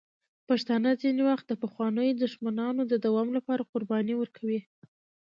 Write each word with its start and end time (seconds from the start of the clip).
پښتانه 0.47 0.89
ځینې 1.01 1.21
وخت 1.29 1.45
د 1.47 1.53
پخوانیو 1.63 2.17
دښمنیو 2.23 2.89
د 2.91 2.93
دوام 3.05 3.27
لپاره 3.37 3.67
قربانۍ 3.71 4.13
ورکوي. 4.17 4.59